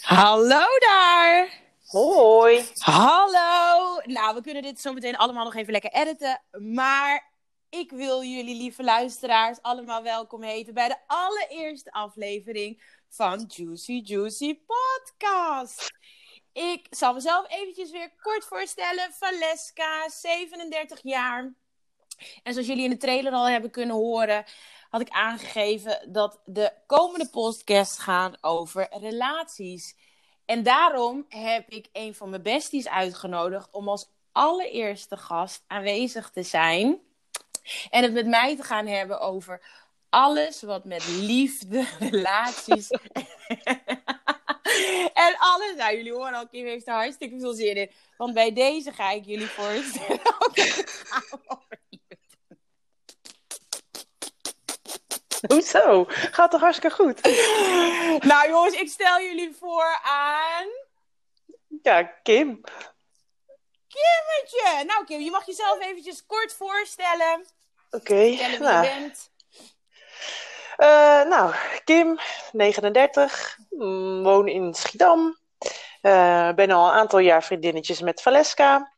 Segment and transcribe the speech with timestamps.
[0.00, 1.60] Hallo daar!
[1.86, 2.64] Hoi.
[2.78, 4.00] Hallo!
[4.04, 6.42] Nou, we kunnen dit zo meteen allemaal nog even lekker editen.
[6.58, 7.30] Maar
[7.68, 14.58] ik wil jullie, lieve luisteraars, allemaal welkom heten bij de allereerste aflevering van Juicy Juicy
[14.66, 15.90] Podcast.
[16.52, 19.12] Ik zal mezelf eventjes weer kort voorstellen.
[19.12, 21.54] Valeska, 37 jaar.
[22.42, 24.44] En zoals jullie in de trailer al hebben kunnen horen,
[24.92, 29.96] had ik aangegeven dat de komende podcast gaan over relaties.
[30.44, 36.42] En daarom heb ik een van mijn besties uitgenodigd om als allereerste gast aanwezig te
[36.42, 37.00] zijn.
[37.90, 39.62] En het met mij te gaan hebben over
[40.08, 42.90] alles wat met liefde, relaties.
[45.26, 45.74] en alles.
[45.76, 47.90] Nou, jullie horen al, Kim heeft er hartstikke veel zin in.
[48.16, 50.20] Want bij deze ga ik jullie voorstellen.
[55.52, 56.04] Hoezo?
[56.08, 57.22] Gaat toch hartstikke goed?
[58.30, 60.66] nou jongens, ik stel jullie voor aan...
[61.82, 62.60] Ja, Kim.
[63.88, 64.84] Kimmetje!
[64.86, 67.46] Nou Kim, je mag jezelf eventjes kort voorstellen.
[67.90, 68.86] Oké, okay, nou.
[68.86, 69.30] bent.
[70.78, 72.18] Uh, nou, Kim,
[72.52, 75.38] 39, mm, woon in Schiedam.
[76.02, 78.91] Uh, ben al een aantal jaar vriendinnetjes met Valeska.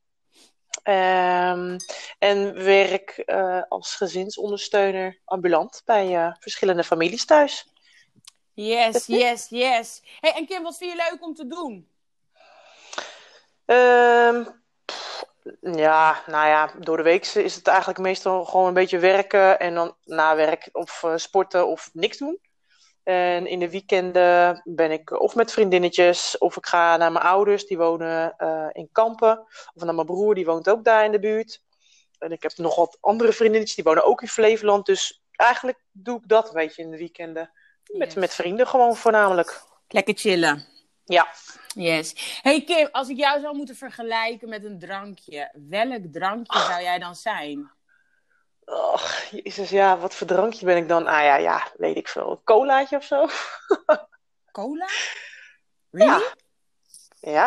[0.86, 1.76] Um,
[2.18, 7.72] en werk uh, als gezinsondersteuner ambulant bij uh, verschillende families thuis.
[8.52, 10.02] Yes, yes, yes.
[10.20, 11.88] Hey, en Kim, wat vind je leuk om te doen?
[13.66, 14.62] Um,
[15.76, 19.74] ja, nou ja, door de week is het eigenlijk meestal gewoon een beetje werken en
[19.74, 22.38] dan na werk of uh, sporten of niks doen.
[23.04, 27.66] En in de weekenden ben ik of met vriendinnetjes, of ik ga naar mijn ouders,
[27.66, 29.38] die wonen uh, in Kampen.
[29.74, 31.62] Of naar mijn broer, die woont ook daar in de buurt.
[32.18, 34.86] En ik heb nog wat andere vriendinnetjes, die wonen ook in Flevoland.
[34.86, 37.50] Dus eigenlijk doe ik dat een beetje in de weekenden.
[37.84, 38.14] Met, Yes.
[38.14, 39.62] met vrienden gewoon voornamelijk.
[39.88, 40.66] Lekker chillen.
[41.04, 41.28] Ja.
[41.74, 42.38] Yes.
[42.42, 46.98] Hey Kim, als ik jou zou moeten vergelijken met een drankje, welk drankje zou jij
[46.98, 47.70] dan zijn?
[48.64, 51.06] Och, jezus, ja, wat voor drankje ben ik dan?
[51.06, 52.40] Ah ja, ja, weet ik veel.
[52.44, 53.26] Colaatje of zo?
[54.52, 54.88] Cola?
[55.90, 56.24] Really?
[57.20, 57.46] Ja?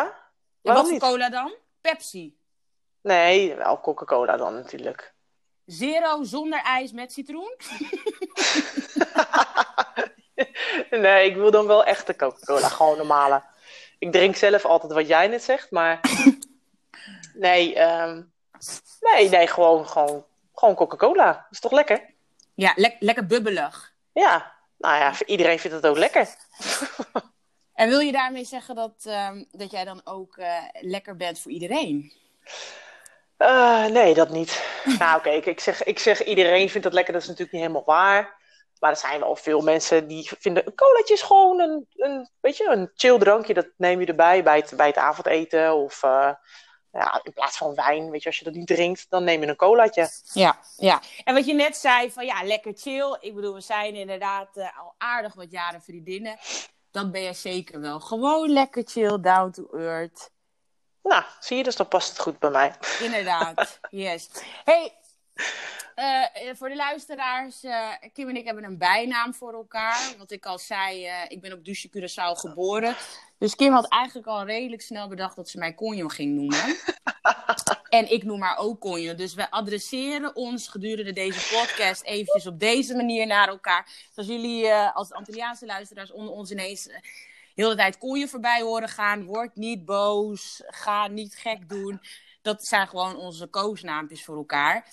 [0.62, 1.54] En Waarom wat voor cola dan?
[1.80, 2.36] Pepsi.
[3.00, 5.14] Nee, wel Coca-Cola dan natuurlijk.
[5.66, 7.56] Zero zonder ijs met citroen?
[10.90, 13.42] nee, ik wil dan wel echte Coca-Cola, gewoon normale.
[13.98, 16.00] Ik drink zelf altijd wat jij net zegt, maar
[17.34, 18.22] nee, ehm,
[19.00, 20.24] nee, nee, gewoon, gewoon,
[20.58, 21.32] gewoon Coca-Cola.
[21.32, 22.14] Dat is toch lekker?
[22.54, 23.94] Ja, le- lekker bubbelig.
[24.12, 26.28] Ja, nou ja, iedereen vindt het ook lekker.
[27.74, 31.50] En wil je daarmee zeggen dat, ehm, dat jij dan ook eh, lekker bent voor
[31.50, 32.12] iedereen?
[33.36, 34.64] Eh, nee, dat niet.
[34.98, 37.66] nou, oké, ik, ik, zeg, ik zeg iedereen vindt dat lekker, dat is natuurlijk niet
[37.66, 38.36] helemaal waar.
[38.80, 42.56] Maar er zijn wel veel mensen die vinden een colaatje is gewoon een, een, weet
[42.56, 43.54] je, een chill drankje.
[43.54, 45.74] Dat neem je erbij bij het, bij het avondeten.
[45.74, 46.30] Of eh,
[46.98, 49.46] ja, in plaats van wijn, weet je, als je dat niet drinkt, dan neem je
[49.46, 50.10] een colaatje.
[50.32, 51.02] Ja, ja.
[51.24, 53.16] En wat je net zei van ja, lekker chill.
[53.20, 56.38] Ik bedoel, we zijn inderdaad eh, al aardig wat jaren vriendinnen.
[56.90, 58.00] Dat ben je zeker wel.
[58.00, 60.30] Gewoon lekker chill, down to earth.
[61.02, 62.74] Nou, zie je, dus dan past het goed bij mij.
[63.00, 64.28] Inderdaad, yes.
[64.64, 64.92] Hey,
[65.94, 67.60] eh, eh, voor de luisteraars,
[68.12, 70.14] Kim en ik hebben een bijnaam voor elkaar.
[70.18, 72.96] Wat ik al zei, ik ben op Duce Curaçao geboren.
[73.38, 76.76] Dus Kim had eigenlijk al redelijk snel bedacht dat ze mij Conjo ging noemen.
[77.98, 79.14] en ik noem haar ook Conjo.
[79.14, 83.88] Dus we adresseren ons gedurende deze podcast eventjes op deze manier naar elkaar.
[84.12, 86.88] Zoals jullie eh, als Antilliaanse luisteraars onder ons ineens...
[86.88, 86.96] eh,
[87.54, 89.24] heel de tijd Conjo voorbij horen gaan.
[89.24, 90.62] Word niet boos.
[90.66, 92.00] Ga niet gek doen.
[92.42, 94.86] Dat zijn gewoon onze koosnaampjes voor elkaar.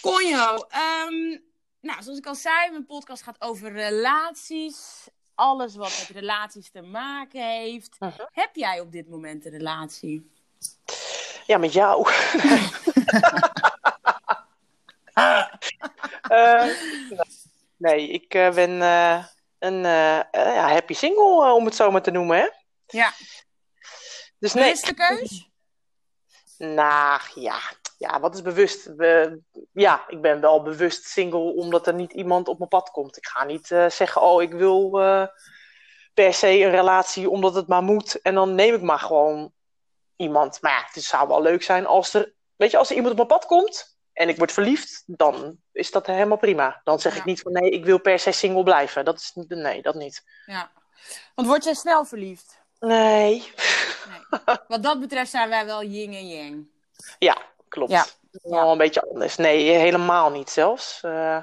[0.00, 1.38] Conjo, ehm,
[1.80, 5.08] nou, zoals ik al zei, mijn podcast gaat over relaties.
[5.34, 7.96] Alles wat met relaties te maken heeft.
[7.98, 8.12] Mhm.
[8.32, 10.30] Heb jij op dit moment een relatie?
[11.46, 12.06] Ja, met jou.
[16.24, 16.66] Eh,
[17.76, 19.24] nee, ik eh, ben eh,
[19.58, 19.80] een
[20.32, 22.48] ja, happy single, om het zo maar te noemen, hè?
[22.86, 23.12] Ja.
[24.38, 25.50] Dus nee, Bewuste keus?
[26.58, 27.58] Nou, ja.
[28.10, 28.96] Ja, wat is bewust?
[28.96, 29.40] Be-
[29.72, 33.16] ja, ik ben wel bewust single omdat er niet iemand op mijn pad komt.
[33.16, 35.26] Ik ga niet eh, zeggen, oh, ik wil eh,
[36.14, 38.20] per se een relatie omdat het maar moet.
[38.20, 39.52] En dan neem ik maar gewoon
[40.16, 40.58] iemand.
[40.62, 43.16] Maar ja, het zou wel leuk zijn als er, weet je, als er iemand op
[43.18, 46.80] mijn pad komt en ik word verliefd, dan is dat helemaal prima.
[46.84, 47.18] Dan zeg Ja.
[47.18, 49.04] ik niet van, nee, ik wil per se single blijven.
[49.04, 50.22] Dat is, nee, dat niet.
[50.46, 50.70] Ja.
[51.34, 52.62] Want word jij snel verliefd?
[52.78, 53.52] Nee.
[54.08, 54.40] Nee.
[54.68, 56.68] Wat dat betreft zijn wij wel yin en yang.
[57.18, 57.36] Ja,
[57.74, 57.90] klopt.
[57.90, 58.04] Ja.
[58.42, 59.36] Wel een beetje anders.
[59.36, 61.00] Nee, helemaal niet zelfs.
[61.02, 61.42] Eh,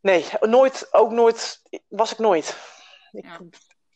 [0.00, 2.56] nee, nooit, ook nooit, was ik nooit.
[3.12, 3.38] Ik, Ja.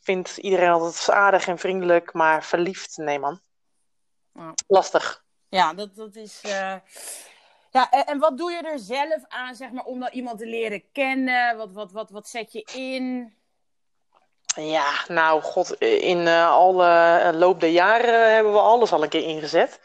[0.00, 3.40] vind iedereen altijd aardig en vriendelijk, maar verliefd, nee man.
[4.34, 4.54] Ja.
[4.66, 5.24] Lastig.
[5.48, 6.40] Ja, dat, dat is.
[6.42, 6.74] eh,
[7.70, 10.46] Ja, en, en wat doe je er zelf aan, zeg maar, om dat iemand te
[10.46, 11.56] leren kennen?
[11.56, 13.34] Wat, wat, wat, wat zet je in?
[14.54, 19.22] Ja, nou, god, in eh, alle loop der jaren hebben we alles al een keer
[19.22, 19.80] ingezet.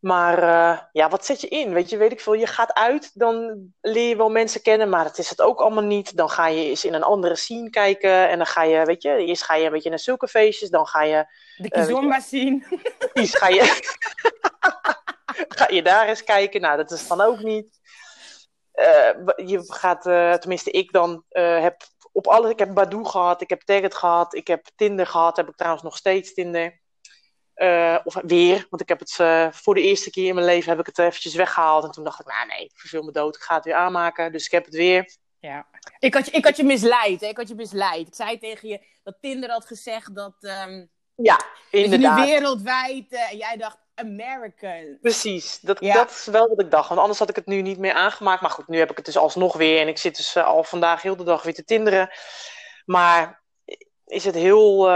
[0.00, 1.72] Maar eh, ja, wat zet je in?
[1.72, 2.32] Weet je, weet ik veel.
[2.34, 5.84] Je gaat uit, dan leer je wel mensen kennen, maar dat is het ook allemaal
[5.84, 6.16] niet.
[6.16, 9.16] Dan ga je eens in een andere scene kijken en dan ga je, weet je,
[9.24, 12.64] eerst ga je een beetje naar zulke feestjes, dan ga je, De Eh, kizomba zien.
[13.12, 13.62] precies, ga je,
[15.58, 16.60] ga je daar eens kijken.
[16.60, 17.80] Nou, dat is dan ook niet.
[18.72, 20.02] Eh, je gaat,
[20.40, 24.46] tenminste, ik dan heb op alle, ik heb Badoo gehad, ik heb Target gehad, ik
[24.46, 26.80] heb Tinder gehad, heb ik trouwens nog steeds Tinder.
[27.58, 30.70] Eh, of weer, want ik heb het eh, voor de eerste keer in mijn leven
[30.70, 31.84] heb ik het eventjes weggehaald.
[31.84, 34.32] En toen dacht ik, nou nee, ik verveel me dood, ik ga het weer aanmaken.
[34.32, 35.16] Dus ik heb het weer.
[35.40, 35.66] Ja.
[35.98, 37.26] Ik had, je, ik had je misleid, hè?
[37.26, 38.06] Ik had je misleid.
[38.06, 42.26] Ik zei tegen je dat Tinder had gezegd dat, ehm Ja, dat je nu inderdaad.
[42.26, 43.12] wereldwijd...
[43.12, 44.98] eh, en jij dacht American.
[45.00, 45.94] Precies, dat, Ja.
[45.94, 46.88] dat is wel wat ik dacht.
[46.88, 48.40] Want anders had ik het nu niet meer aangemaakt.
[48.40, 49.80] Maar goed, nu heb ik het dus alsnog weer.
[49.80, 52.10] En ik zit dus al vandaag heel de dag weer te tinderen.
[52.84, 53.42] Maar
[54.06, 54.88] is het heel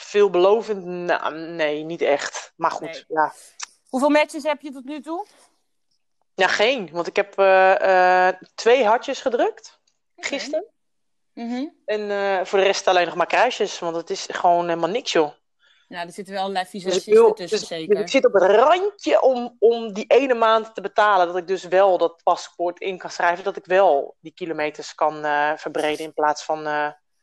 [0.00, 0.84] veelbelovend?
[0.84, 2.52] Nou, nee, niet echt.
[2.56, 3.04] Maar goed, Nee.
[3.08, 3.32] ja.
[3.88, 5.26] Hoeveel matches heb je tot nu toe?
[6.34, 6.88] Ja, geen.
[6.92, 9.80] Want ik heb eh, eh, twee hartjes gedrukt
[10.16, 10.64] gisteren.
[11.34, 11.66] Mhm.
[11.84, 13.78] En eh, voor de rest alleen nog maar kruisjes.
[13.78, 15.30] Want het is gewoon helemaal niks, joh.
[15.88, 17.94] Nou, er zitten wel allerlei Dus wil, tussen, dus- zeker.
[17.94, 21.26] dus ik zit op het randje om, om die ene maand te betalen.
[21.26, 23.44] Dat ik dus wel dat paspoort in kan schrijven.
[23.44, 25.22] Dat ik wel die kilometers kan
[25.58, 26.04] verbreden.
[26.04, 26.62] In plaats van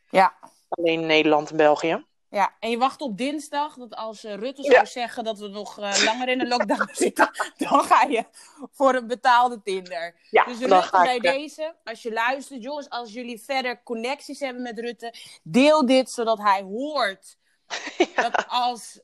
[0.09, 0.37] Ja.
[0.69, 2.05] alleen Nederland en België.
[2.37, 4.71] Ja, en je wacht op dinsdag dat als eh, Rutte Ja.
[4.71, 8.25] zou zeggen dat we nog eh, langer in de lockdown zitten, dan ga je
[8.71, 10.15] voor een betaalde Tinder.
[10.29, 11.23] Ja, Dus Rutte bij ik.
[11.25, 15.13] eh, deze, als je luistert, jongens, als jullie verder connecties hebben met Rutte,
[15.43, 17.37] deel dit zodat hij hoort
[18.15, 18.99] dat als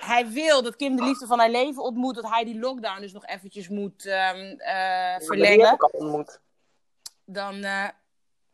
[0.00, 3.12] hij wil dat Kim de liefde van haar leven ontmoet, dat hij die lockdown dus
[3.12, 4.68] nog eventjes moet ehm, eh, die
[5.12, 5.78] heb verlengen.
[7.24, 7.64] Dan,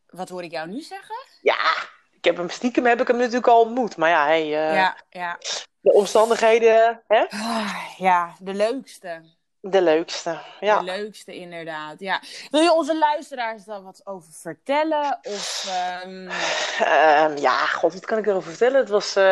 [0.06, 1.16] wat hoor ik jou nu zeggen?
[1.42, 1.94] Ja,
[2.26, 3.96] heb hem stiekem heb ik hem natuurlijk al ontmoet.
[3.96, 5.38] Maar ja, hey, eh, ja, ja.
[5.80, 7.26] de omstandigheden, hè?
[7.28, 9.34] Ah, ja, de leukste.
[9.60, 10.38] De leukste.
[10.60, 10.78] Ja.
[10.78, 12.00] De leukste, inderdaad.
[12.00, 12.20] Ja.
[12.50, 15.18] Wil je onze luisteraars daar wat over vertellen?
[15.22, 16.28] Of, ehm,
[16.80, 18.80] Ehm, ja, god, wat kan ik erover vertellen?
[18.80, 19.16] Het was.
[19.16, 19.24] eh,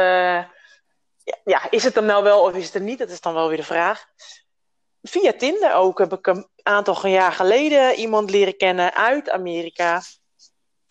[1.25, 2.99] ja, ja, is het hem nou wel of is het er niet?
[2.99, 4.05] Dat is dan wel weer de vraag.
[5.03, 10.03] Via Tinder ook heb ik een aantal jaar geleden iemand leren kennen uit Amerika.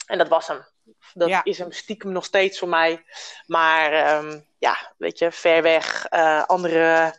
[0.06, 0.66] En dat was hem.
[1.14, 1.44] Dat Ja.
[1.44, 3.04] is hem stiekem nog steeds voor mij.
[3.46, 6.06] Maar ehm, ja, weet je, ver weg.
[6.06, 7.16] eh, andere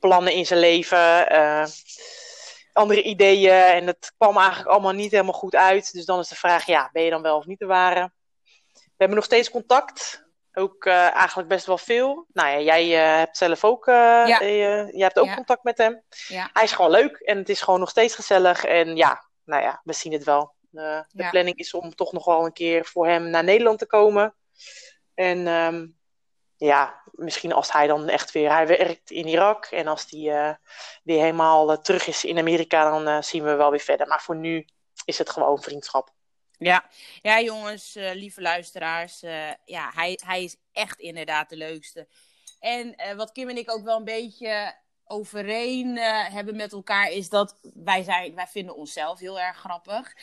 [0.00, 1.28] plannen in zijn leven.
[1.28, 1.64] eh,
[2.72, 3.52] andere ideeën.
[3.52, 5.92] En het kwam eigenlijk allemaal niet helemaal goed uit.
[5.92, 8.12] Dus dan is de vraag, ja, ben je dan wel of niet de ware?
[8.72, 10.28] We hebben nog steeds contact.
[10.52, 12.26] Ook eh, eigenlijk best wel veel.
[12.32, 12.86] Nou ja, jij
[13.18, 14.24] hebt zelf ook, Ja.
[14.42, 15.34] jij hebt ook Ja.
[15.34, 16.02] contact met hem.
[16.28, 16.50] ja.
[16.52, 18.64] Hij is gewoon leuk en het is gewoon nog steeds gezellig.
[18.64, 20.54] En ja, nou ja, we zien het wel.
[20.72, 21.30] Eh, de Ja.
[21.30, 24.34] planning is om toch nog wel een keer voor hem naar Nederland te komen.
[25.14, 25.86] En ehm,
[26.56, 29.66] ja, misschien als hij dan echt weer, hij werkt in Irak.
[29.66, 30.54] En als hij eh,
[31.02, 34.06] weer helemaal eh, terug is in Amerika, dan zien we wel weer verder.
[34.06, 34.66] Maar voor nu
[35.04, 36.12] is het gewoon vriendschap.
[36.58, 36.84] Ja,
[37.22, 39.20] ja jongens, lieve luisteraars.
[39.64, 42.08] ja, hij, hij is echt inderdaad de leukste.
[42.58, 44.74] En wat Kim en ik ook wel een beetje
[45.10, 50.14] overeen eh, hebben met elkaar is dat wij, zijn, wij vinden onszelf heel erg grappig.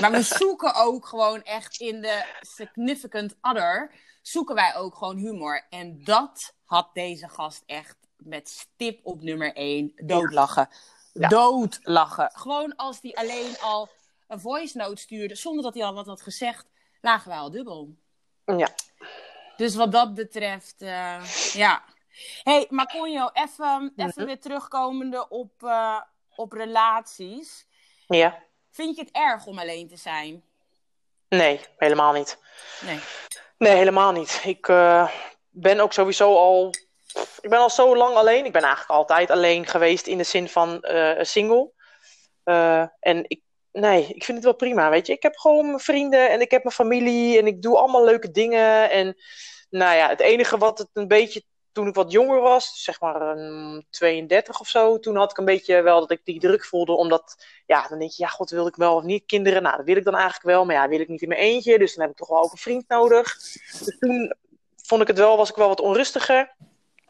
[0.00, 5.66] Maar we zoeken ook gewoon echt in de significant other, zoeken wij ook gewoon humor.
[5.70, 10.68] En dat had deze gast echt met stip op nummer 1 doodlachen.
[11.12, 11.28] Ja.
[11.28, 12.30] Doodlachen.
[12.34, 13.88] Gewoon als die alleen al
[14.28, 16.66] een voice note stuurde, zonder dat hij al wat had gezegd,
[17.00, 17.96] lagen wij al dubbel.
[18.44, 18.68] Ja.
[19.56, 21.84] Dus wat dat betreft, eh, ja.
[22.42, 24.24] Hey, maar Conjo, even, even Mhm.
[24.24, 26.00] weer terugkomende op, eh,
[26.36, 27.66] op relaties.
[28.06, 28.42] Ja.
[28.70, 30.44] Vind je het erg om alleen te zijn?
[31.28, 32.38] Nee, helemaal niet.
[32.80, 32.98] Nee.
[33.58, 34.40] Nee, helemaal niet.
[34.44, 35.10] Ik eh,
[35.50, 36.74] ben ook sowieso al.
[37.40, 38.44] Ik ben al zo lang alleen.
[38.44, 41.70] Ik ben eigenlijk altijd alleen geweest in de zin van eh single.
[43.00, 43.40] En ik,
[43.72, 44.90] nee, ik vind het wel prima.
[44.90, 47.76] Weet je, ik heb gewoon mijn vrienden en ik heb mijn familie en ik doe
[47.78, 48.90] allemaal leuke dingen.
[48.90, 49.16] En
[49.70, 53.20] nou ja, het enige wat het een beetje toen ik wat jonger was, zeg maar
[53.20, 56.92] een 32 of zo, toen had ik een beetje wel dat ik die druk voelde,
[56.92, 59.62] omdat ja, dan denk je, ja, god, wil ik wel of niet kinderen?
[59.62, 61.78] Nou, dat wil ik dan eigenlijk wel, maar ja, wil ik niet in mijn eentje,
[61.78, 63.38] dus dan heb ik toch wel ook een vriend nodig.
[63.78, 64.34] Dus toen
[64.76, 66.54] vond ik het wel, was ik wel wat onrustiger.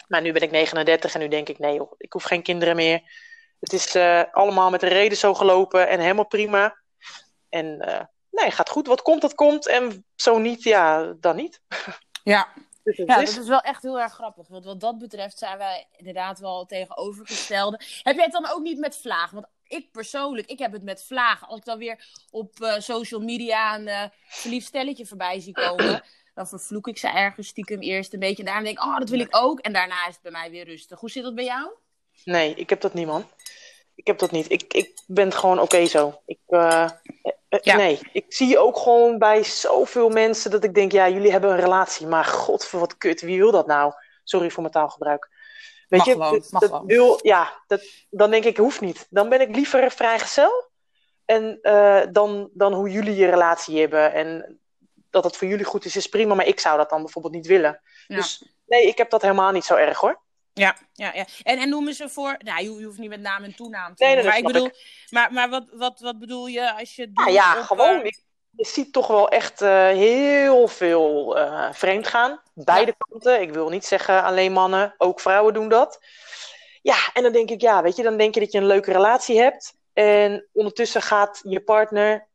[0.09, 2.77] Maar nu ben ik 39 en nu denk ik, nee joh, ik hoef geen kinderen
[2.77, 3.03] meer.
[3.61, 6.77] Het is eh, allemaal met de reden zo gelopen en helemaal prima.
[7.49, 8.87] En eh, nee, gaat goed.
[8.87, 9.67] Wat komt, dat komt.
[9.67, 11.61] En zo niet, ja, dan niet.
[12.23, 12.49] Ja,
[12.97, 14.49] ja, dat is wel echt heel erg grappig.
[14.49, 17.81] Want wat dat betreft zijn wij inderdaad wel tegenovergestelde.
[18.03, 19.35] Heb jij het dan ook niet met vlagen?
[19.35, 21.49] Want ik persoonlijk, ik heb het met vlagen.
[21.49, 26.03] Als ik dan weer op uh, social media een uh, verliefd stelletje voorbij zie komen,
[26.35, 28.43] dan vervloek ik ze ergens stiekem eerst een beetje.
[28.43, 29.61] En daarna denk ik, oh, dat wil ik ook.
[29.61, 31.01] En daarna is het bij mij weer rustig.
[31.01, 31.71] Hoe zit dat bij jou?
[32.25, 33.25] Nee, ik heb dat niet, man.
[34.01, 34.51] Ik heb dat niet.
[34.51, 36.21] Ik, ik ben gewoon oké zo.
[36.27, 36.89] Ik, uh,
[37.63, 41.61] Nee, ik zie ook gewoon bij zoveel mensen dat ik denk, ja, jullie hebben een
[41.61, 43.93] relatie, maar god, voor wat kut, wie wil dat nou?
[44.25, 45.29] Sorry voor mijn taalgebruik.
[45.89, 49.07] Weet je, gewoon, dat, wil, ja, dat, dan denk ik, hoeft niet.
[49.11, 50.71] Dan ben ik liever vrijgezel
[51.25, 54.13] en uh, dan, dan hoe jullie je relatie hebben.
[54.13, 54.59] En
[55.11, 57.47] dat het voor jullie goed is, is prima, maar ik zou dat dan bijvoorbeeld niet
[57.47, 57.81] willen.
[58.07, 60.21] Dus nee, ik heb dat helemaal niet zo erg hoor.
[60.53, 61.25] Ja, ja, ja.
[61.43, 62.37] En, en noemen ze voor.
[62.39, 64.71] Nou, je, je hoeft niet met naam en toenaam te nee, maar ik bedoel,
[65.11, 67.11] Maar, maar wat, wat, wat bedoel je als je.
[67.13, 67.97] Nou ja, gewoon.
[67.97, 68.11] Uh...
[68.51, 72.41] Je ziet toch wel echt uh, heel veel uh, vreemd gaan.
[72.55, 73.41] Beide kanten.
[73.41, 76.05] Ik wil niet zeggen alleen mannen, ook vrouwen doen dat.
[76.83, 78.93] Ja, en dan denk ik, ja, weet je, dan denk je dat je een leuke
[78.93, 79.75] relatie hebt.
[79.93, 82.29] En ondertussen gaat je partner,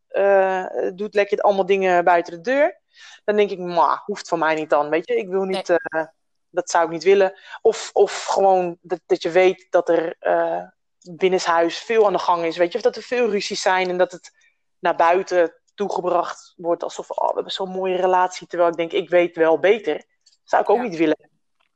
[0.96, 2.80] doet lekker allemaal dingen buiten de deur.
[3.24, 5.16] Dan denk ik, ma, hoeft van mij niet dan, weet je.
[5.16, 5.68] Ik wil niet.
[5.68, 6.08] Nee
[6.56, 7.40] dat zou ik niet willen.
[7.62, 10.64] Of, of gewoon dat, dat je weet dat er uh,
[11.12, 12.58] binnenshuis veel aan de gang is.
[12.58, 14.32] Weet je, of dat er veel ruzies zijn en dat het
[14.80, 18.48] naar buiten toegebracht wordt alsof oh, we hebben zo'n mooie relatie.
[18.48, 19.94] Terwijl ik denk, ik weet wel beter.
[19.94, 21.30] Dat zou ik ook niet willen.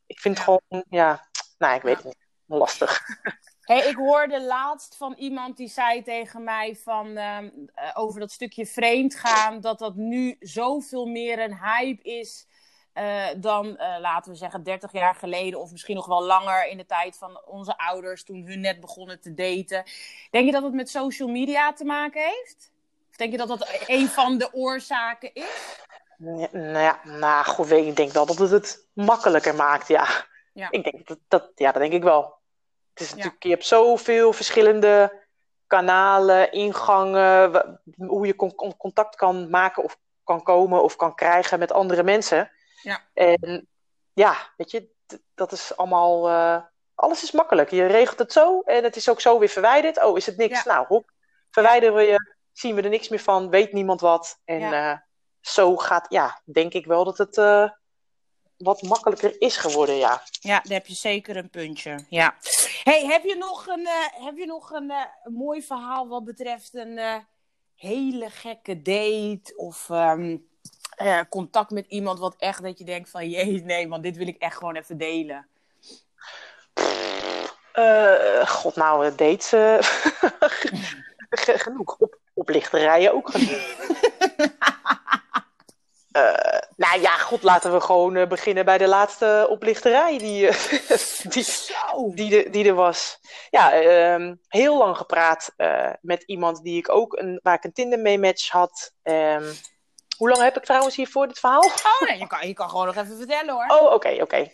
[0.06, 2.28] Ik vind het gewoon, ja, nou, ik weet het niet.
[2.46, 3.02] Lastig.
[3.70, 7.38] Hey, ik hoorde laatst van iemand die zei tegen mij van uh,
[7.94, 12.48] over dat stukje vreemd gaan, dat dat nu zoveel meer een hype is
[12.94, 16.78] uh, dan, uh, laten we zeggen, 30 jaar geleden of misschien nog wel langer in
[16.78, 19.84] de tijd van onze ouders toen hun net begonnen te daten.
[20.32, 22.72] Denk je dat het met social media te maken heeft?
[23.10, 25.86] Of denk je dat dat een van de oorzaken is?
[26.18, 30.08] Ja, nou ja, nou goed, ik denk wel dat het het makkelijker maakt, ja.
[30.54, 30.72] ja.
[30.72, 32.38] Ik denk dat, dat, ja, dat denk ik wel.
[32.94, 35.24] Het is natuurlijk, je hebt zoveel verschillende
[35.68, 38.36] kanalen, ingangen, hoe je
[38.78, 42.52] contact kan maken of kan komen of kan krijgen met andere mensen.
[42.82, 43.08] Ja.
[43.14, 43.68] En
[44.14, 44.90] ja, weet je,
[45.36, 46.30] dat is allemaal.
[46.30, 46.62] Uh,
[46.96, 47.70] alles is makkelijk.
[47.70, 50.04] Je regelt het zo en het is ook zo weer verwijderd.
[50.04, 50.64] Oh, is het niks?
[50.64, 51.12] Nou, hop,
[51.50, 54.40] verwijderen we je, zien we er niks meer van, weet niemand wat.
[54.46, 54.92] En ja.
[54.92, 55.00] uh,
[55.42, 57.70] zo gaat, ja, denk ik wel dat het uh,
[58.58, 60.22] wat makkelijker is geworden, ja.
[60.40, 62.06] Ja, daar heb je zeker een puntje.
[62.10, 62.36] Ja.
[62.84, 64.94] Hey, heb je nog een, heb je nog een,
[65.24, 67.26] een mooi verhaal wat betreft een
[67.76, 69.54] hele gekke date?
[69.56, 70.49] Of um,
[71.02, 74.28] uh, contact met iemand wat echt dat je denkt van jee, nee, want dit wil
[74.28, 75.48] ik echt gewoon even delen?
[77.74, 79.54] Uh, God, nou, eh, dates.
[79.54, 79.78] Uh,
[81.30, 81.96] genoeg.
[81.98, 83.50] Op, oplichterijen ook genoeg.
[86.18, 90.50] uh, nou ja, god, laten we gewoon beginnen bij de laatste oplichterij die,
[91.34, 91.46] die,
[92.14, 93.20] die, die, er was.
[93.50, 95.54] Ja, ehm, heel lang gepraat
[96.02, 98.94] met iemand die ik ook een, waar ik een Tinder mee match had.
[99.04, 99.54] Um,
[100.20, 101.64] hoe lang heb ik trouwens hiervoor dit verhaal?
[101.64, 103.78] Oh nee, je kan, je kan gewoon nog even vertellen hoor.
[103.78, 104.52] Oh, oké, oké.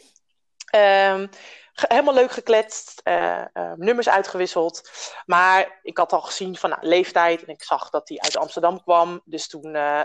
[0.69, 1.27] Ehm,
[1.73, 4.89] helemaal leuk gekletst, uh, uh, nummers uitgewisseld.
[5.25, 8.83] Maar ik had al gezien van nou, leeftijd en ik zag dat hij uit Amsterdam
[8.83, 9.21] kwam.
[9.25, 10.01] Dus toen uh,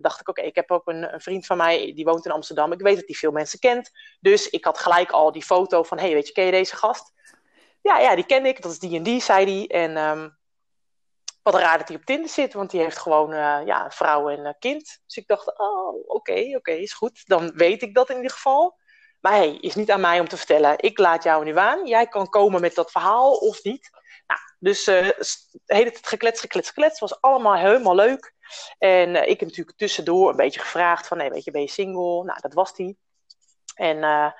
[0.00, 2.72] dacht ik, oké, ik heb ook een, een, vriend van mij die woont in Amsterdam.
[2.72, 3.90] Ik weet dat hij veel mensen kent.
[4.20, 7.12] Dus ik had gelijk al die foto van, hey, weet je, ken je deze gast?
[7.82, 8.62] Ja, ja, die ken ik.
[8.62, 9.80] Dat is die en die, zei hij.
[9.82, 10.36] En um,
[11.52, 14.56] wat raar dat hij op Tinder zit, want die heeft gewoon uh, ja, vrouw en
[14.58, 14.98] kind.
[15.06, 17.22] Dus ik dacht, oh, oké, oké, is goed.
[17.26, 18.78] Dan weet ik dat in ieder geval.
[19.20, 20.74] Maar hey, is niet aan mij om te vertellen.
[20.76, 21.86] Ik laat jou nu aan.
[21.86, 23.90] Jij kan komen met dat verhaal of niet.
[24.26, 25.08] Nou, dus uh,
[25.66, 27.00] het geklets, geklets, geklets.
[27.00, 28.34] was allemaal helemaal leuk.
[28.78, 31.68] En uh, ik heb natuurlijk tussendoor een beetje gevraagd van, nee, weet je, ben je
[31.68, 32.24] single?
[32.24, 32.98] Nou, dat was die.
[33.74, 34.34] En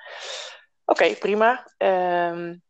[0.85, 1.73] oké, prima.
[1.77, 2.65] Um,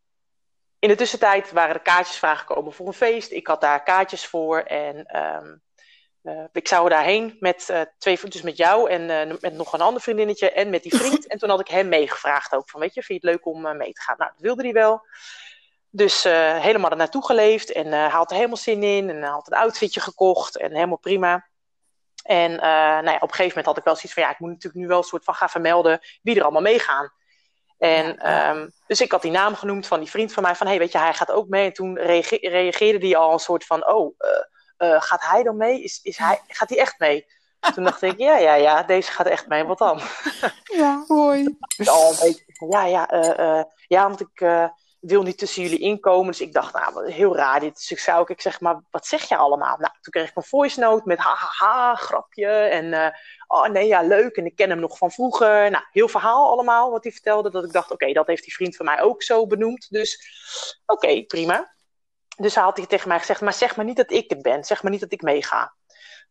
[0.80, 3.32] in de tussentijd waren er kaartjes vrijgekomen voor een feest.
[3.32, 5.62] Ik had daar kaartjes voor en um,
[6.28, 9.82] uh, ik zou daarheen met uh, twee, dus met jou en uh, met nog een
[9.82, 11.28] ander vriendinnetje en met die vriend.
[11.28, 13.78] En toen had ik hem meegevraagd ook van, weet je, vind je het leuk om
[13.78, 14.16] mee te gaan?
[14.18, 15.06] Nou, dat wilde hij wel.
[15.90, 20.00] Dus helemaal er naartoe geleefd en had er helemaal zin in en had een outfitje
[20.00, 21.48] gekocht en helemaal prima.
[22.24, 24.50] En nou ja, op een gegeven moment had ik wel zoiets van, ja, ik moet
[24.50, 27.12] natuurlijk nu wel een soort van gaan vermelden wie er allemaal meegaan.
[27.78, 30.74] En um, dus ik had die naam genoemd van die vriend van mij, van hé,
[30.74, 31.66] hey, weet je, hij gaat ook mee.
[31.66, 31.98] En toen
[32.42, 35.84] reageerde die al een soort van, oh, uh, uh, gaat hij dan mee?
[35.84, 37.26] Is, is hij, gaat hij echt mee?
[37.74, 40.02] Toen dacht ik, ja, ja, ja, deze gaat echt mee, wat dan?
[40.64, 41.58] Ja, mooi.
[41.86, 44.42] al een beetje ja, ja, uh, ja, want ik,
[45.00, 46.28] wil niet tussen jullie inkomen.
[46.28, 47.76] Dus ik dacht, nou, heel raar dit.
[47.76, 49.78] Dus ik zei ook, ik zeg, maar wat zeg je allemaal?
[49.78, 52.48] Nou, toen kreeg ik een voice note met ha, ha, ha grapje.
[52.48, 53.08] En uh,
[53.48, 54.36] oh nee, ja, leuk.
[54.36, 55.72] En ik ken hem nog van vroeger.
[55.72, 57.50] Nou, heel verhaal allemaal wat hij vertelde.
[57.50, 59.90] Dat ik dacht, oké, dat heeft die vriend van mij ook zo benoemd.
[59.90, 60.30] Dus
[60.86, 61.76] oké, prima.
[62.38, 64.64] Dus hij had hij tegen mij gezegd, maar zeg maar niet dat ik het ben.
[64.64, 65.76] Zeg maar niet dat ik meega.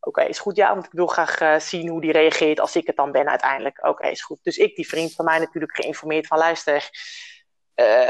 [0.00, 2.86] Oké, is goed, ja, want ik wil graag uh, zien hoe die reageert als ik
[2.86, 3.86] het dan ben uiteindelijk.
[3.86, 4.38] Oké, is goed.
[4.42, 6.90] Dus ik, die vriend van mij, natuurlijk geïnformeerd van luister.
[7.74, 8.08] Uh,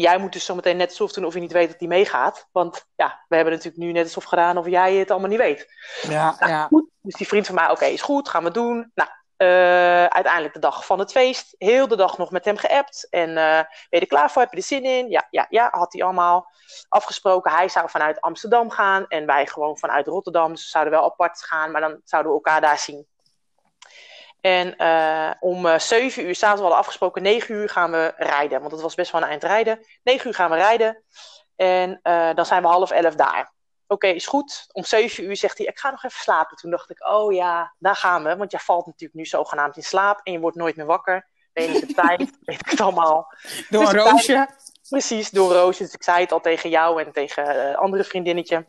[0.00, 2.48] jij moet dus zometeen net alsof doen of je niet weet dat die meegaat.
[2.52, 5.66] Want ja, we hebben natuurlijk nu net alsof gedaan of jij het allemaal niet weet.
[6.02, 6.66] Ja, nou, ja.
[6.66, 6.90] Goed.
[7.00, 8.92] Dus die vriend van mij, oké, is goed, gaan we doen.
[8.94, 11.54] Nou, uh, uiteindelijk de dag van het feest.
[11.58, 13.06] Heel de dag nog met hem geappt.
[13.10, 14.42] En uh, ben je er klaar voor?
[14.42, 15.10] Heb je er zin in?
[15.10, 16.50] Ja, ja, ja, had hij allemaal
[16.88, 17.52] afgesproken.
[17.52, 20.52] Hij zou vanuit Amsterdam gaan en wij gewoon vanuit Rotterdam.
[20.52, 23.06] Dus we zouden wel apart gaan, maar dan zouden we elkaar daar zien.
[24.40, 28.60] En uh, om uh, 7 uur, s'avonds hadden afgesproken, 9 uur gaan we rijden.
[28.60, 29.86] Want het was best wel een eind rijden.
[30.02, 31.02] 9 uur gaan we rijden.
[31.56, 33.52] En uh, dan zijn we half elf daar.
[33.90, 34.66] Oké, okay, is goed.
[34.72, 36.56] Om 7 uur zegt hij, ik ga nog even slapen.
[36.56, 38.36] Toen dacht ik, oh ja, daar gaan we.
[38.36, 40.20] Want jij valt natuurlijk nu zogenaamd in slaap.
[40.22, 41.26] En je wordt nooit meer wakker.
[41.52, 43.32] Weet je de tijd, weet ik het allemaal.
[43.68, 44.32] Door dus een roosje.
[44.32, 45.82] Tijd, precies, door een roosje.
[45.82, 48.66] Dus ik zei het al tegen jou en tegen een andere vriendinnetje.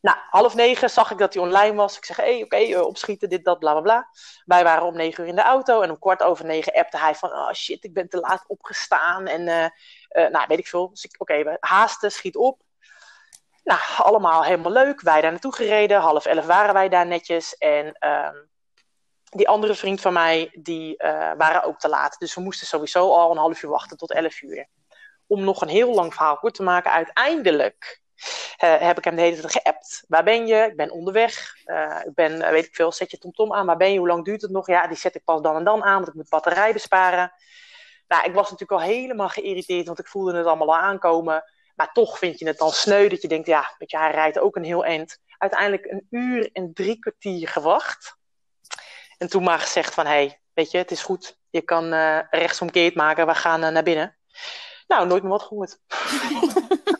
[0.00, 1.96] Nou, half negen zag ik dat hij online was.
[1.96, 4.08] Ik zeg, hé, hey, oké, uh, opschieten, dit, dat, bla, bla, bla.
[4.44, 5.80] Wij waren om negen uur in de auto.
[5.80, 9.26] En om kwart over negen appte hij van, oh shit, ik ben te laat opgestaan.
[9.26, 9.64] En, uh,
[10.24, 10.90] uh, nou, weet ik veel.
[10.90, 12.60] Dus oké, okay, haasten, schiet op.
[13.64, 15.00] Nou, allemaal helemaal leuk.
[15.00, 16.00] Wij daar naartoe gereden.
[16.00, 17.56] Half elf waren wij daar netjes.
[17.56, 17.98] En
[19.30, 20.94] die andere vriend van mij, die
[21.36, 22.18] waren ook te laat.
[22.18, 24.68] Dus we moesten sowieso al een half uur wachten tot elf uur.
[25.26, 27.99] Om nog een heel lang verhaal kort te maken, uiteindelijk
[28.56, 30.04] heb ik hem de hele tijd geappt.
[30.08, 30.56] Waar ben je?
[30.56, 31.54] Ik ben onderweg.
[31.64, 33.66] Uh, ik ben, uh, weet ik veel, zet je TomTom aan.
[33.66, 33.98] Waar ben je?
[33.98, 34.66] Hoe lang duurt het nog?
[34.66, 37.32] Ja, die zet ik pas dan en dan aan, want ik moet batterij besparen.
[38.08, 41.44] Nou, ik was natuurlijk al helemaal geïrriteerd, want ik voelde het allemaal al aankomen.
[41.74, 44.38] Maar toch vind je het dan sneu dat je denkt, ja, weet je, hij rijdt
[44.38, 45.18] ook een heel eind.
[45.38, 48.16] Uiteindelijk een uur en drie kwartier gewacht.
[49.18, 51.38] En toen maar gezegd van, hé, hey, weet je, het is goed.
[51.50, 51.94] Je kan
[52.30, 54.16] rechtsomkeerd maken, we gaan naar binnen.
[54.86, 55.78] Nou, nooit meer wat gehoord.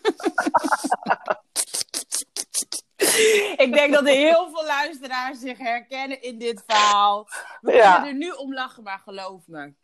[3.65, 7.29] Ik denk dat er heel veel luisteraars zich herkennen in dit verhaal.
[7.61, 7.93] We Ja.
[7.95, 9.75] kunnen er nu om lachen, maar geloof me.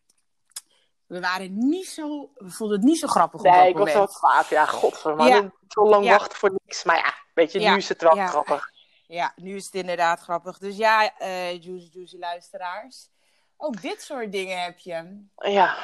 [1.06, 2.30] We waren niet zo...
[2.34, 4.48] We vonden het niet zo grappig op dat Nee, ik was wel kwaad.
[4.48, 5.28] Ja, godverdomme.
[5.34, 5.50] Ja.
[5.68, 6.10] Zo lang Ja.
[6.10, 6.84] wachten voor niks.
[6.84, 8.70] Maar ja, weet je, nu is het wel grappig.
[9.06, 10.58] Ja, nu is het inderdaad grappig.
[10.58, 13.08] Dus ja, eh juicy, juicy luisteraars.
[13.56, 15.24] Ook dit soort dingen heb je.
[15.36, 15.76] Ja,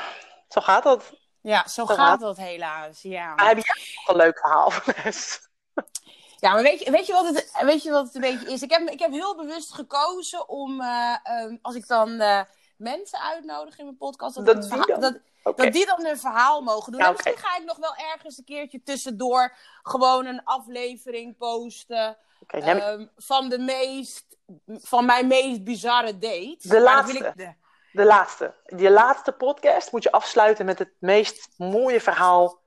[0.49, 1.13] zo gaat dat.
[1.41, 3.03] Ja, zo Zo gaat gaat dat helaas.
[3.03, 3.35] Ja.
[3.35, 4.73] Maar heb jij nog een leuk verhaal?
[6.43, 8.63] Ja, maar weet je, weet, je wat het, weet je wat het een beetje is?
[8.63, 12.41] Ik heb, ik heb heel bewust gekozen om, eh, ehm, als ik dan eh,
[12.77, 15.01] mensen uitnodig in mijn podcast, dat, Dat die dan?
[15.01, 17.01] dat, dat die dan een verhaal mogen doen.
[17.01, 17.23] Ja, En oké.
[17.31, 22.17] misschien ga ik nog wel ergens een keertje tussendoor gewoon een aflevering posten
[22.49, 26.59] neem- ehm, van, de meest, van mijn meest bizarre date.
[26.69, 27.35] De laatste.
[27.93, 28.55] de laatste.
[28.77, 32.61] Je laatste podcast moet je afsluiten met het meest mooie verhaal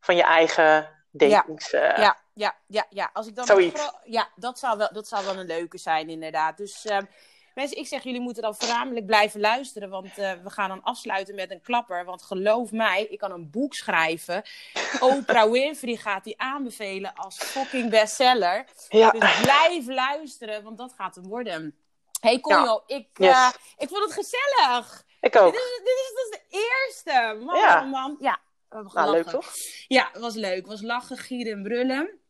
[0.00, 1.72] van je eigen datings.
[1.72, 3.10] eh, Ja, ja, ja, ja.
[3.12, 3.90] Als ik dan Zoiets.
[4.04, 6.56] ja, dat zou, wel, dat zou wel een leuke zijn, inderdaad.
[6.56, 7.04] Dus ehm,
[7.54, 9.88] mensen, ik zeg, jullie moeten dan voornamelijk blijven luisteren.
[9.88, 12.04] Want eh, we gaan dan afsluiten met een klapper.
[12.04, 14.42] Want geloof mij, ik kan een boek schrijven.
[15.00, 18.66] Oprah Winfrey gaat die aanbevelen als fucking bestseller.
[18.88, 19.10] Ja.
[19.10, 21.76] Dus blijf luisteren, want dat gaat hem worden.
[22.20, 23.30] hey, Conjo, ik, Yes.
[23.30, 25.04] eh, ik vond het gezellig.
[25.20, 25.52] ik ook.
[25.52, 27.44] Dit is, dit, is, dit is de eerste.
[27.44, 27.80] Man, Ja.
[27.82, 28.16] man.
[28.20, 28.38] Ja,
[28.70, 29.52] Nou, leuk toch?
[29.88, 30.56] Ja, het was leuk.
[30.56, 32.20] Het was lachen, gieren en brullen.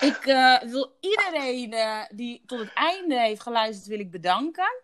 [0.00, 4.82] Ik eh, wil iedereen eh, die tot het einde heeft geluisterd, wil ik bedanken.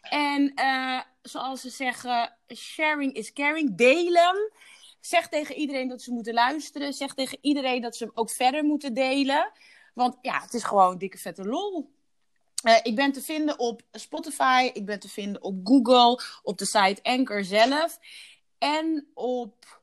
[0.00, 3.76] En eh, zoals ze zeggen, sharing is caring.
[3.76, 4.52] Delen.
[5.00, 6.92] Zeg tegen iedereen dat ze moeten luisteren.
[6.92, 9.52] Zeg tegen iedereen dat ze hem ook verder moeten delen.
[9.94, 11.94] Want ja, het is gewoon dikke vette lol.
[12.82, 17.02] Ik ben te vinden op Spotify, ik ben te vinden op Google, op de site
[17.02, 17.98] Anchor zelf
[18.58, 19.75] en op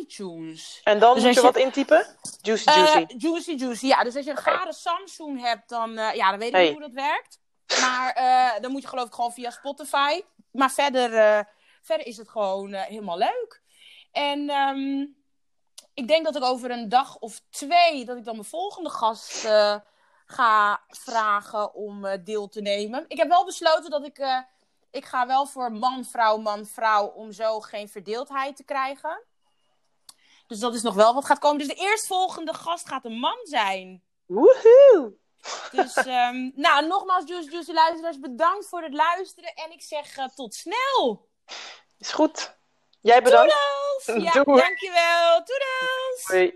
[0.00, 0.80] iTunes.
[0.84, 2.06] En dan Dus moet je je- wat intypen?
[2.42, 3.14] Juicy, Eh, juicy.
[3.18, 3.86] juicy, juicy.
[3.86, 4.50] Ja, dus als je een Oké.
[4.50, 6.64] gare Samsung hebt, dan, eh, ja, dan weet ik Hey.
[6.64, 7.40] niet hoe dat werkt.
[7.80, 10.22] Maar eh, dan moet je geloof ik gewoon via Spotify.
[10.52, 11.10] Maar verder,
[11.82, 13.62] verder is het gewoon helemaal leuk.
[14.12, 15.06] En ehm,
[15.94, 19.46] ik denk dat ik over een dag of twee, dat ik dan mijn volgende gast
[20.26, 23.04] ga vragen om deel te nemen.
[23.08, 24.44] Ik heb wel besloten dat ik,
[24.90, 29.22] ik ga wel voor man, vrouw, man, vrouw, om zo geen verdeeldheid te krijgen.
[30.48, 31.58] Dus dat is nog wel wat gaat komen.
[31.58, 34.02] Dus de eerstvolgende gast gaat een man zijn.
[34.26, 35.12] Woehoe!
[35.70, 39.54] Dus, ehm, nou, nogmaals, Juicy Juicy luisteraars, bedankt voor het luisteren.
[39.54, 41.28] En ik zeg eh, tot snel!
[41.98, 42.56] Is goed.
[43.00, 43.54] Jij bedankt.
[44.04, 44.24] Toedels!
[44.24, 44.60] Ja, Doei.
[44.60, 45.42] dankjewel.
[45.44, 46.22] Toedels!
[46.24, 46.54] Hoi.